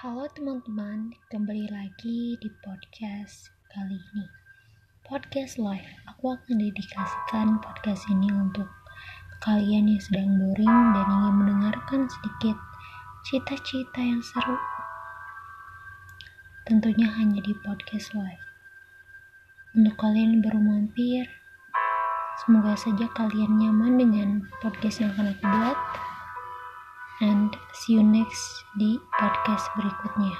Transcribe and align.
Halo 0.00 0.24
teman-teman, 0.32 1.12
kembali 1.28 1.68
lagi 1.68 2.32
di 2.40 2.48
podcast 2.64 3.52
kali 3.68 4.00
ini. 4.00 4.24
Podcast 5.04 5.60
live, 5.60 5.92
aku 6.08 6.32
akan 6.32 6.56
dedikasikan 6.56 7.60
podcast 7.60 8.08
ini 8.08 8.32
untuk 8.32 8.64
kalian 9.44 9.92
yang 9.92 10.00
sedang 10.00 10.40
boring 10.40 10.96
dan 10.96 11.04
ingin 11.04 11.34
mendengarkan 11.36 12.08
sedikit 12.08 12.56
cita-cita 13.28 14.00
yang 14.00 14.24
seru. 14.24 14.56
Tentunya 16.64 17.12
hanya 17.20 17.44
di 17.44 17.52
podcast 17.60 18.16
live. 18.16 18.46
Untuk 19.76 20.00
kalian 20.00 20.40
yang 20.40 20.42
baru 20.48 20.60
mampir, 20.64 21.28
semoga 22.40 22.72
saja 22.72 23.04
kalian 23.12 23.60
nyaman 23.60 24.00
dengan 24.00 24.28
podcast 24.64 25.04
yang 25.04 25.12
akan 25.12 25.36
aku 25.36 25.44
buat 25.44 25.78
see 27.74 27.94
you 27.98 28.02
next 28.02 28.66
di 28.76 28.98
podcast 29.14 29.66
berikutnya. 29.78 30.34